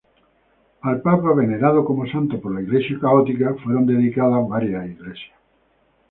Al 0.81 0.99
papa, 1.03 1.35
venerado 1.35 1.85
como 1.85 2.07
santo 2.07 2.41
por 2.41 2.55
la 2.55 2.61
Iglesia 2.63 2.95
católica, 2.99 3.55
fueron 3.63 3.85
dedicadas 3.85 4.47
varias 4.49 4.89
iglesias. 4.89 5.29